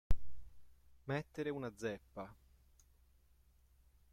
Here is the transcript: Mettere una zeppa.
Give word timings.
Mettere 1.03 1.51
una 1.51 1.71
zeppa. 1.77 2.27